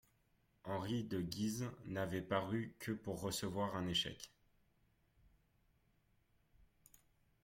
[0.63, 4.31] Henri de Guise n'avait paru que pour recevoir un échec.